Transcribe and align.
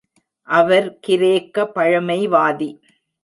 அவர் 0.47 0.87
கிரேக்க 0.99 1.65
பழமைவாதி. 1.75 2.69